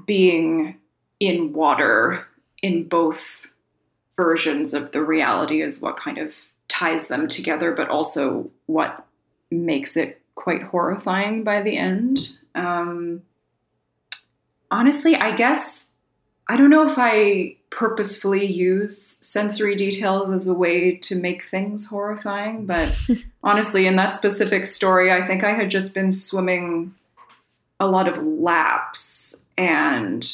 [0.05, 0.77] being
[1.19, 2.27] in water
[2.62, 3.47] in both
[4.15, 6.35] versions of the reality is what kind of
[6.67, 9.05] ties them together but also what
[9.49, 12.38] makes it quite horrifying by the end.
[12.55, 13.23] Um,
[14.71, 15.88] honestly i guess
[16.49, 21.85] i don't know if i purposefully use sensory details as a way to make things
[21.85, 22.65] horrifying.
[22.65, 22.95] But
[23.43, 26.95] honestly, in that specific story, I think I had just been swimming
[27.79, 30.29] a lot of laps and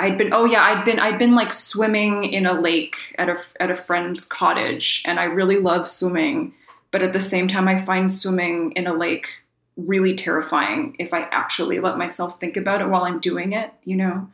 [0.00, 3.38] I'd been oh yeah I'd been I'd been like swimming in a lake at a
[3.60, 6.52] at a friend's cottage and I really love swimming
[6.90, 9.28] but at the same time I find swimming in a lake
[9.76, 13.94] really terrifying if I actually let myself think about it while I'm doing it you
[13.94, 14.28] know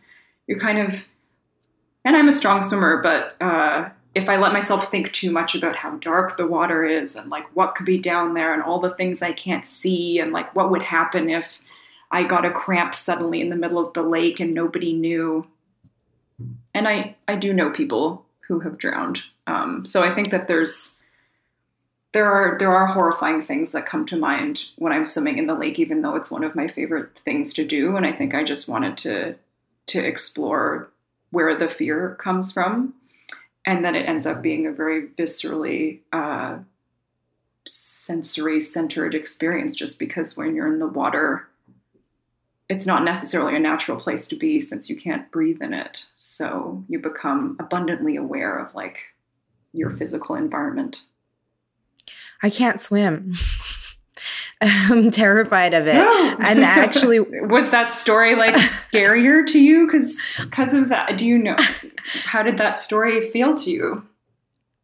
[0.51, 1.07] you're kind of
[2.05, 5.77] and I'm a strong swimmer, but uh, if I let myself think too much about
[5.77, 8.95] how dark the water is and like what could be down there and all the
[8.95, 11.61] things I can't see and like what would happen if
[12.11, 15.47] I got a cramp suddenly in the middle of the lake and nobody knew.
[16.75, 19.23] And I, I do know people who have drowned.
[19.47, 20.97] Um, so I think that there's
[22.13, 25.55] there are there are horrifying things that come to mind when I'm swimming in the
[25.55, 27.95] lake, even though it's one of my favorite things to do.
[27.97, 29.37] And I think I just wanted to
[29.91, 30.91] to explore
[31.31, 32.95] where the fear comes from.
[33.67, 36.59] And then it ends up being a very viscerally uh,
[37.67, 41.49] sensory centered experience just because when you're in the water,
[42.69, 46.07] it's not necessarily a natural place to be since you can't breathe in it.
[46.17, 48.99] So you become abundantly aware of like
[49.73, 51.03] your physical environment.
[52.43, 53.35] I can't swim.
[54.61, 55.95] I'm terrified of it.
[55.95, 56.37] No.
[56.41, 61.17] And actually, was that story like scarier to you because because of that?
[61.17, 61.57] Do you know
[62.25, 64.07] how did that story feel to you?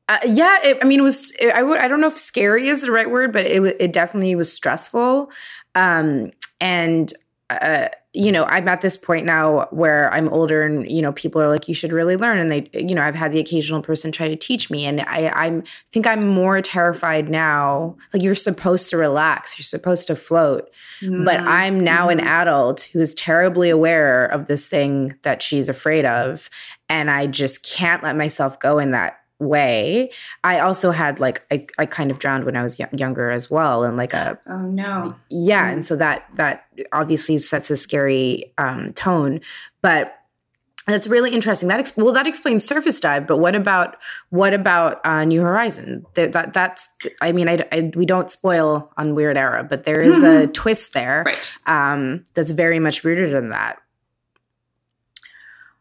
[0.08, 1.32] Uh, yeah, it, I mean, it was.
[1.32, 1.78] It, I would.
[1.78, 5.30] I don't know if scary is the right word, but it it definitely was stressful.
[5.74, 7.12] Um, and
[7.50, 11.40] uh, you know, I'm at this point now where I'm older and, you know, people
[11.42, 12.38] are like, you should really learn.
[12.38, 14.86] And they, you know, I've had the occasional person try to teach me.
[14.86, 17.94] And I, I'm think I'm more terrified now.
[18.14, 20.70] Like you're supposed to relax, you're supposed to float.
[21.02, 21.24] Mm-hmm.
[21.24, 22.20] But I'm now mm-hmm.
[22.20, 26.48] an adult who is terribly aware of this thing that she's afraid of.
[26.88, 30.10] And I just can't let myself go in that way.
[30.44, 33.50] I also had like I, I kind of drowned when I was y- younger as
[33.50, 38.52] well, and like a oh no, yeah, and so that that obviously sets a scary
[38.58, 39.40] um, tone,
[39.82, 40.12] but.
[40.88, 41.66] That's really interesting.
[41.68, 43.26] That ex- well, that explains surface dive.
[43.26, 43.96] But what about
[44.30, 46.06] what about uh, New Horizon?
[46.14, 46.86] That, that that's.
[47.20, 50.92] I mean, I, I, we don't spoil on Weird Era, but there is a twist
[50.92, 51.52] there, right?
[51.66, 53.78] Um, that's very much rooted in that.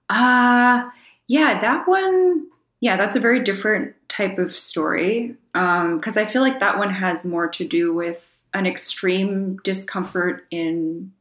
[0.09, 0.89] Uh
[1.27, 2.47] yeah, that one
[2.86, 6.93] yeah, that's a very different type of story because um, I feel like that one
[6.93, 11.12] has more to do with an extreme discomfort in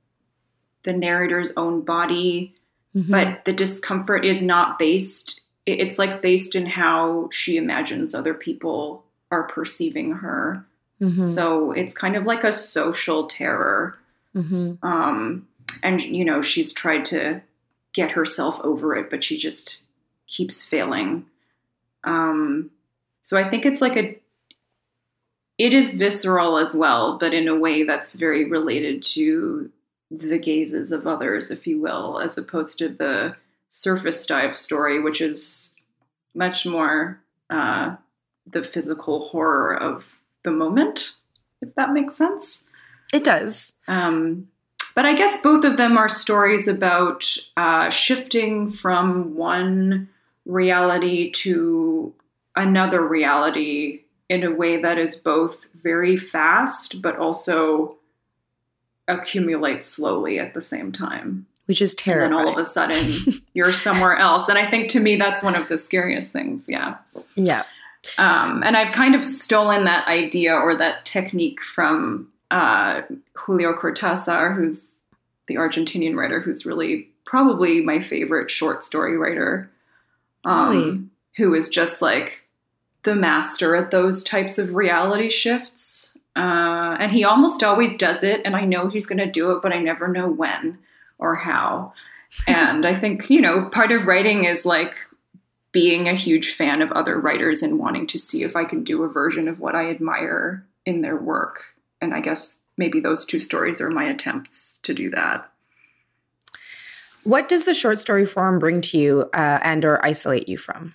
[0.82, 2.54] the narrator's own body,
[2.94, 3.10] mm-hmm.
[3.10, 5.40] but the discomfort is not based.
[5.64, 10.66] It's like based in how she imagines other people are perceiving her.
[11.00, 11.22] Mm-hmm.
[11.22, 13.96] So it's kind of like a social terror.
[14.36, 14.86] Mm-hmm.
[14.86, 15.48] Um,
[15.82, 17.40] and you know, she's tried to
[17.94, 19.80] get herself over it, but she just
[20.26, 21.24] keeps failing.
[22.04, 22.70] Um,
[23.20, 24.18] so I think it's like a,
[25.58, 29.70] it is visceral as well, but in a way that's very related to
[30.10, 33.36] the gazes of others, if you will, as opposed to the
[33.68, 35.74] surface dive story, which is
[36.34, 37.96] much more uh,
[38.46, 41.12] the physical horror of the moment,
[41.62, 42.68] if that makes sense.
[43.12, 43.72] It does.
[43.88, 44.48] Um,
[44.94, 47.24] but I guess both of them are stories about
[47.56, 50.08] uh, shifting from one
[50.44, 52.14] reality to
[52.56, 57.96] another reality in a way that is both very fast but also
[59.08, 61.46] accumulates slowly at the same time.
[61.66, 62.32] Which is terrifying.
[62.32, 64.48] And then all of a sudden you're somewhere else.
[64.48, 66.68] And I think to me that's one of the scariest things.
[66.68, 66.96] Yeah.
[67.34, 67.64] Yeah.
[68.18, 73.02] Um, and I've kind of stolen that idea or that technique from uh,
[73.32, 74.94] Julio Cortázar, who's
[75.46, 79.70] the Argentinian writer who's really probably my favorite short story writer
[80.44, 81.00] um, really?
[81.36, 82.42] who is just like
[83.04, 86.16] the master at those types of reality shifts.
[86.36, 89.62] Uh, and he almost always does it, and I know he's going to do it,
[89.62, 90.78] but I never know when
[91.18, 91.92] or how.
[92.48, 94.94] and I think, you know, part of writing is like
[95.70, 99.02] being a huge fan of other writers and wanting to see if I can do
[99.02, 101.74] a version of what I admire in their work.
[102.00, 105.50] And I guess maybe those two stories are my attempts to do that.
[107.24, 110.94] What does the short story form bring to you uh, and or isolate you from?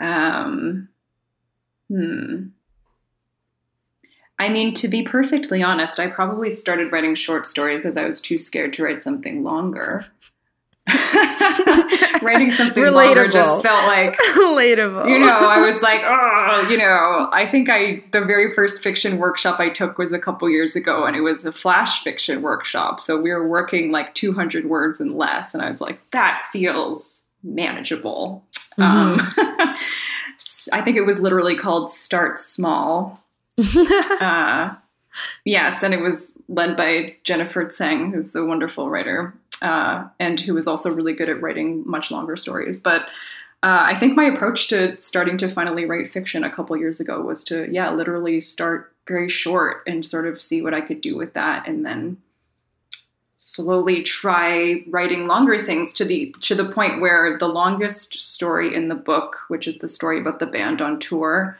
[0.00, 0.88] Um,
[1.88, 2.46] hmm.
[4.38, 8.20] I mean, to be perfectly honest, I probably started writing short stories because I was
[8.20, 10.06] too scared to write something longer.
[12.22, 13.06] Writing something Relatable.
[13.06, 15.08] longer just felt like relatable.
[15.08, 19.18] You know, I was like, oh, you know, I think I the very first fiction
[19.18, 23.00] workshop I took was a couple years ago, and it was a flash fiction workshop.
[23.00, 27.22] So we were working like 200 words and less, and I was like, that feels
[27.44, 28.44] manageable.
[28.76, 29.20] Mm-hmm.
[29.40, 29.76] Um,
[30.72, 33.22] I think it was literally called Start Small.
[34.20, 34.74] uh,
[35.44, 40.54] yes, and it was led by Jennifer Tseng, who's a wonderful writer uh, and who
[40.54, 42.80] was also really good at writing much longer stories.
[42.80, 43.02] But
[43.62, 47.20] uh, I think my approach to starting to finally write fiction a couple years ago
[47.20, 51.16] was to, yeah, literally start very short and sort of see what I could do
[51.16, 52.18] with that, and then
[53.36, 58.88] slowly try writing longer things to the to the point where the longest story in
[58.88, 61.58] the book, which is the story about the band on tour,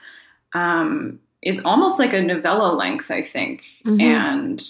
[0.55, 4.01] um, is almost like a novella length, I think, mm-hmm.
[4.01, 4.63] and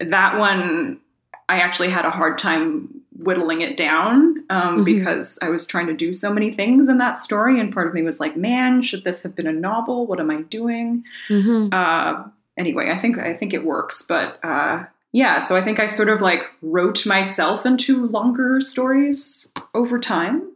[0.00, 1.00] that one
[1.48, 4.84] I actually had a hard time whittling it down um, mm-hmm.
[4.84, 7.94] because I was trying to do so many things in that story, and part of
[7.94, 10.06] me was like, "Man, should this have been a novel?
[10.06, 11.68] What am I doing?" Mm-hmm.
[11.72, 15.38] Uh, anyway, I think I think it works, but uh, yeah.
[15.38, 20.50] So I think I sort of like wrote myself into longer stories over time.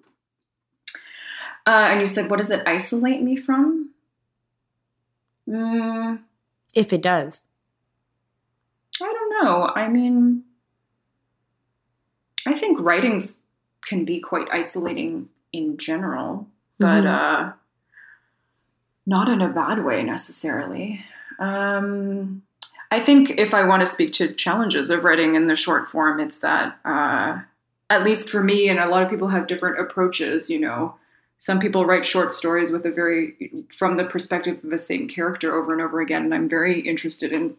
[1.66, 3.90] Uh, and you said, "What does it isolate me from?"
[5.46, 6.20] Mm,
[6.74, 7.42] if it does,
[9.00, 9.70] I don't know.
[9.74, 10.44] I mean
[12.46, 13.38] I think writings
[13.86, 16.46] can be quite isolating in general,
[16.78, 17.48] but mm-hmm.
[17.48, 17.52] uh,
[19.06, 21.04] not in a bad way necessarily.
[21.38, 22.42] Um,
[22.90, 26.20] I think if I want to speak to challenges of writing in the short form,
[26.20, 27.40] it's that, uh,
[27.90, 30.94] at least for me, and a lot of people have different approaches, you know.
[31.38, 35.54] Some people write short stories with a very, from the perspective of the same character
[35.54, 36.24] over and over again.
[36.24, 37.56] And I'm very interested in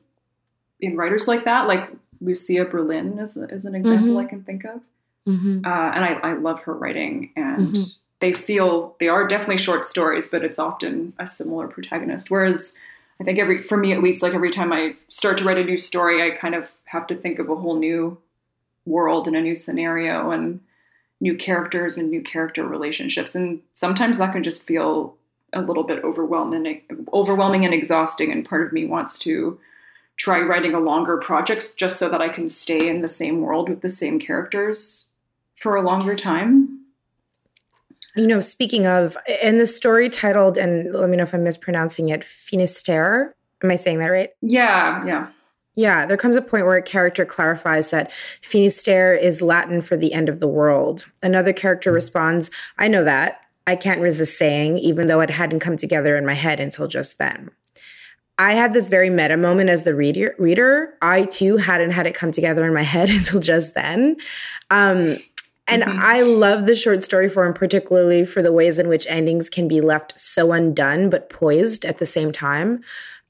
[0.82, 1.89] in writers like that, like
[2.22, 4.17] Lucia Berlin is, is an example mm-hmm.
[4.17, 4.82] I can think of.
[5.28, 5.65] Mm-hmm.
[5.65, 7.84] Uh, and I, I, love her writing, and mm-hmm.
[8.20, 12.32] they feel they are definitely short stories, but it's often a similar protagonist.
[12.32, 12.78] Whereas
[13.20, 15.63] I think every, for me at least, like every time I start to write a
[15.63, 18.17] new story, I kind of have to think of a whole new
[18.86, 20.61] world and a new scenario and
[21.20, 23.36] new characters and new character relationships.
[23.36, 25.15] And sometimes that can just feel
[25.51, 26.82] a little bit overwhelming,
[27.13, 28.32] overwhelming and exhausting.
[28.32, 29.59] And part of me wants to
[30.20, 33.70] try writing a longer project just so that I can stay in the same world
[33.70, 35.07] with the same characters
[35.55, 36.82] for a longer time.
[38.15, 42.09] You know, speaking of, in the story titled, and let me know if I'm mispronouncing
[42.09, 43.34] it, Finisterre.
[43.63, 44.32] Am I saying that right?
[44.41, 45.28] Yeah, yeah.
[45.76, 48.11] Yeah, there comes a point where a character clarifies that
[48.41, 51.05] Finisterre is Latin for the end of the world.
[51.24, 53.39] Another character responds, I know that.
[53.65, 57.17] I can't resist saying, even though it hadn't come together in my head until just
[57.20, 57.51] then.
[58.39, 60.33] I had this very meta moment as the reader.
[60.39, 64.15] Reader, I too hadn't had it come together in my head until just then.
[64.71, 65.17] Um,
[65.67, 65.99] and mm-hmm.
[66.01, 69.81] I love the short story form, particularly for the ways in which endings can be
[69.81, 72.81] left so undone but poised at the same time.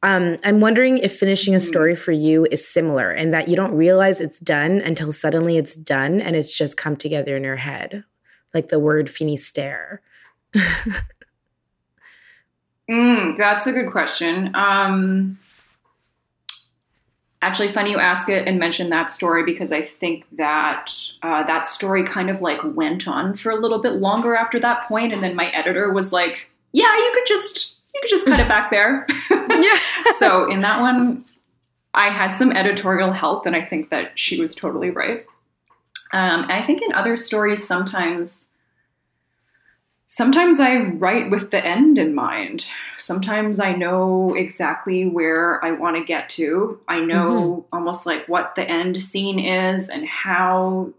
[0.01, 1.67] Um, I'm wondering if finishing a mm-hmm.
[1.67, 5.75] story for you is similar in that you don't realize it's done until suddenly it's
[5.75, 8.05] done and it's just come together in your head,
[8.53, 10.01] like the word Finisterre.
[12.89, 14.51] Mm, that's a good question.
[14.55, 15.37] Um,
[17.41, 21.65] actually, funny you ask it and mention that story because I think that uh, that
[21.65, 25.21] story kind of like went on for a little bit longer after that point, and
[25.21, 28.71] then my editor was like, "Yeah, you could just you could just cut it back
[28.71, 29.77] there." yeah.
[30.17, 31.25] so in that one,
[31.93, 35.25] I had some editorial help, and I think that she was totally right.
[36.11, 38.48] Um, I think in other stories, sometimes
[40.09, 42.65] sometimes I write with the end in mind.
[42.97, 46.79] Sometimes I know exactly where I want to get to.
[46.87, 47.75] I know mm-hmm.
[47.75, 50.89] almost like what the end scene is and how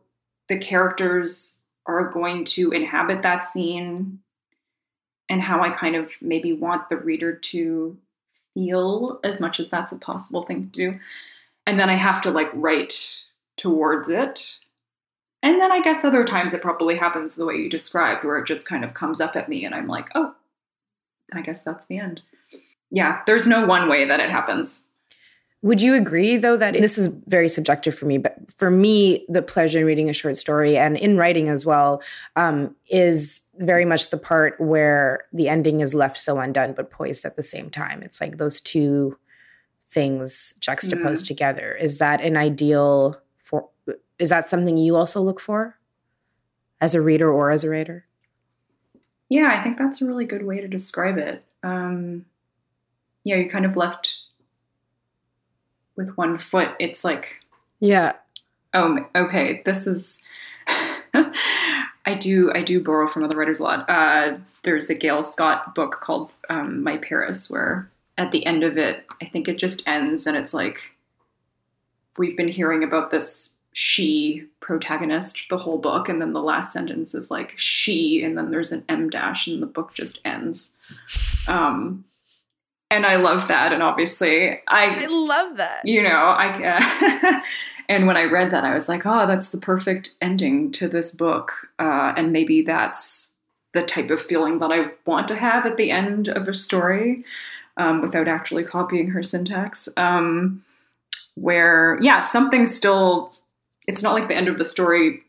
[0.48, 1.56] the characters
[1.86, 4.20] are going to inhabit that scene
[5.28, 7.98] and how I kind of maybe want the reader to
[8.54, 11.00] feel as much as that's a possible thing to do.
[11.66, 13.22] And then I have to like write
[13.56, 14.58] towards it
[15.42, 18.46] and then I guess other times it probably happens the way you described, where it
[18.46, 20.34] just kind of comes up at me and I'm like, oh,
[21.32, 22.22] I guess that's the end.
[22.90, 24.90] Yeah, there's no one way that it happens.
[25.62, 29.42] Would you agree, though, that this is very subjective for me, but for me, the
[29.42, 32.02] pleasure in reading a short story and in writing as well
[32.36, 37.26] um, is very much the part where the ending is left so undone but poised
[37.26, 38.02] at the same time.
[38.02, 39.18] It's like those two
[39.86, 41.28] things juxtaposed mm.
[41.28, 41.74] together.
[41.74, 43.20] Is that an ideal
[44.18, 45.78] is that something you also look for
[46.80, 48.04] as a reader or as a writer?
[49.28, 51.44] Yeah, I think that's a really good way to describe it.
[51.62, 52.26] Um,
[53.24, 54.18] yeah, you're kind of left
[55.96, 56.70] with one foot.
[56.78, 57.40] It's like,
[57.78, 58.14] yeah.
[58.74, 59.62] Oh, okay.
[59.64, 60.22] This is.
[60.66, 62.50] I do.
[62.54, 63.88] I do borrow from other writers a lot.
[63.88, 68.78] Uh, there's a Gail Scott book called um, My Paris, where at the end of
[68.78, 70.96] it, I think it just ends, and it's like
[72.18, 77.14] we've been hearing about this she protagonist the whole book and then the last sentence
[77.14, 80.76] is like she and then there's an em dash and the book just ends.
[81.46, 82.04] Um
[82.90, 85.82] and i love that and obviously i i love that.
[85.84, 87.40] You know i uh,
[87.88, 91.14] and when i read that i was like oh that's the perfect ending to this
[91.14, 93.30] book uh, and maybe that's
[93.74, 97.24] the type of feeling that i want to have at the end of a story
[97.80, 99.88] um, without actually copying her syntax.
[99.96, 100.62] Um,
[101.40, 103.32] where yeah something still
[103.88, 105.22] it's not like the end of the story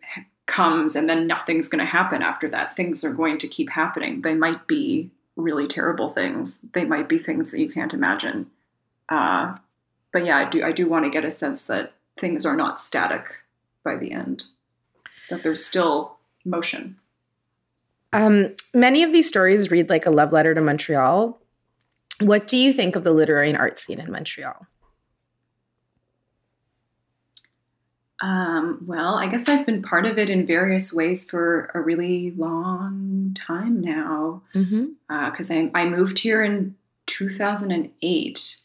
[0.51, 2.75] comes and then nothing's going to happen after that.
[2.75, 4.21] Things are going to keep happening.
[4.21, 6.59] They might be really terrible things.
[6.73, 8.51] They might be things that you can't imagine.
[9.07, 9.55] Uh,
[10.11, 12.81] but yeah, I do I do want to get a sense that things are not
[12.81, 13.25] static
[13.83, 14.43] by the end.
[15.29, 16.97] That there's still motion.
[18.13, 21.39] Um, many of these stories read like a love letter to Montreal.
[22.19, 24.67] What do you think of the literary and art scene in Montreal?
[28.21, 32.31] Um, well, I guess I've been part of it in various ways for a really
[32.31, 34.43] long time now.
[34.53, 35.75] Because mm-hmm.
[35.75, 36.75] uh, I, I moved here in
[37.07, 38.57] 2008.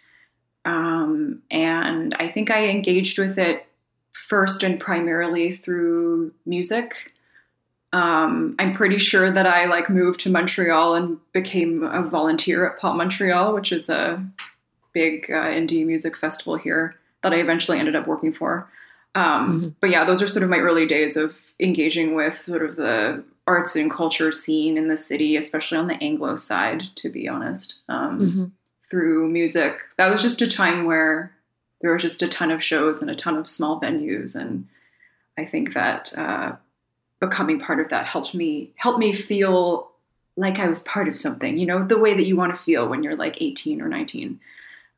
[0.66, 3.66] Um, and I think I engaged with it
[4.12, 7.12] first and primarily through music.
[7.92, 12.78] Um, I'm pretty sure that I like moved to Montreal and became a volunteer at
[12.78, 14.22] Pop Montreal, which is a
[14.92, 18.68] big uh, indie music festival here that I eventually ended up working for.
[19.16, 19.68] Um, mm-hmm.
[19.80, 23.24] But yeah, those are sort of my early days of engaging with sort of the
[23.46, 27.76] arts and culture scene in the city, especially on the Anglo side, to be honest,
[27.88, 28.44] um, mm-hmm.
[28.90, 29.78] through music.
[29.96, 31.32] That was just a time where
[31.80, 34.68] there were just a ton of shows and a ton of small venues, and
[35.38, 36.56] I think that uh,
[37.18, 39.90] becoming part of that helped me help me feel
[40.36, 41.56] like I was part of something.
[41.56, 44.40] You know, the way that you want to feel when you're like 18 or 19.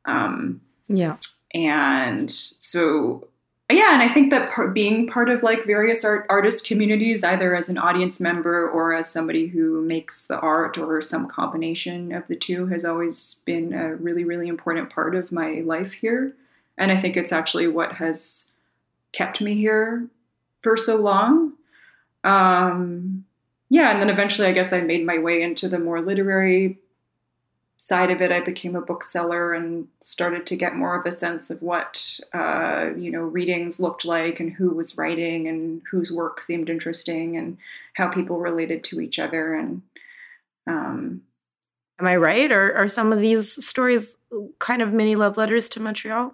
[0.03, 0.59] Um,
[0.89, 1.15] yeah.
[1.53, 3.29] And so
[3.71, 7.55] yeah, and I think that part, being part of like various art, artist communities, either
[7.55, 12.27] as an audience member or as somebody who makes the art or some combination of
[12.27, 16.33] the two, has always been a really, really important part of my life here.
[16.79, 18.49] And I think it's actually what has
[19.11, 20.07] kept me here
[20.63, 21.53] for so long.
[22.23, 23.23] Um,
[23.69, 26.78] yeah, and then eventually, I guess I made my way into the more literary
[27.79, 31.49] side of it, I became a bookseller and started to get more of a sense
[31.49, 36.43] of what uh, you know readings looked like and who was writing and whose work
[36.43, 37.57] seemed interesting and
[37.93, 39.55] how people related to each other.
[39.55, 39.81] And
[40.67, 41.21] um,
[41.99, 42.51] am I right?
[42.51, 44.13] Or are some of these stories
[44.59, 46.33] kind of mini love letters to Montreal?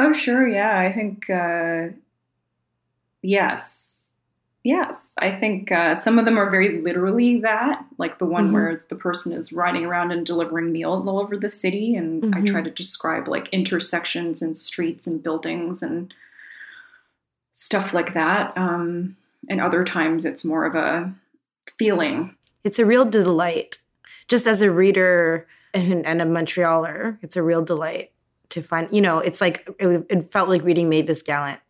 [0.00, 0.48] Oh, sure.
[0.48, 1.94] Yeah, I think uh,
[3.22, 3.89] yes.
[4.62, 8.54] Yes, I think uh, some of them are very literally that, like the one mm-hmm.
[8.54, 11.96] where the person is riding around and delivering meals all over the city.
[11.96, 12.34] And mm-hmm.
[12.34, 16.12] I try to describe like intersections and streets and buildings and
[17.54, 18.56] stuff like that.
[18.56, 19.16] Um,
[19.48, 21.10] and other times it's more of a
[21.78, 22.36] feeling.
[22.62, 23.78] It's a real delight.
[24.28, 28.12] Just as a reader and, and a Montrealer, it's a real delight
[28.50, 31.60] to find, you know, it's like it, it felt like reading Mavis Gallant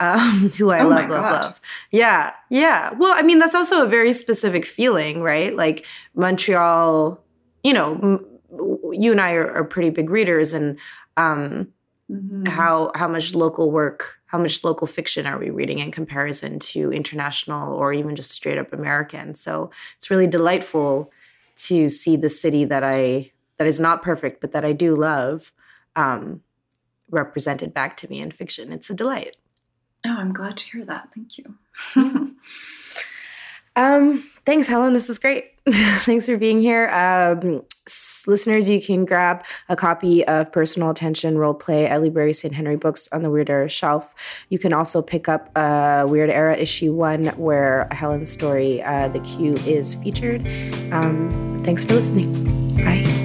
[0.00, 1.60] um, who I oh love, love, love.
[1.90, 2.92] Yeah, yeah.
[2.94, 5.54] Well, I mean, that's also a very specific feeling, right?
[5.54, 7.22] Like Montreal,
[7.62, 8.20] you know,
[8.92, 10.78] you and I are, are, pretty big readers, and
[11.16, 11.68] um,
[12.10, 12.46] mm-hmm.
[12.46, 16.90] how how much local work, how much local fiction are we reading in comparison to
[16.90, 19.34] international or even just straight up American?
[19.34, 21.12] So it's really delightful
[21.66, 25.52] to see the city that I that is not perfect, but that I do love.
[25.94, 26.42] Um,
[27.12, 28.72] represented back to me in fiction.
[28.72, 29.36] It's a delight.
[30.04, 31.08] Oh, I'm glad to hear that.
[31.14, 31.54] Thank you.
[33.76, 34.94] um, thanks, Helen.
[34.94, 35.52] This is great.
[35.70, 36.88] thanks for being here.
[36.88, 37.62] Um,
[38.26, 42.54] listeners, you can grab a copy of Personal Attention Role Play at Library St.
[42.54, 44.14] Henry Books on the Weird Era shelf.
[44.48, 49.20] You can also pick up uh, Weird Era issue one, where Helen's story, uh, The
[49.20, 50.46] Q, is featured.
[50.92, 52.76] Um, thanks for listening.
[52.76, 53.19] Bye.